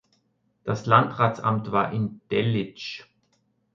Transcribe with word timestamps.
Das 0.63 0.87
Landratsamt 0.87 1.71
war 1.71 1.93
in 1.93 2.21
Delitzsch. 2.31 3.03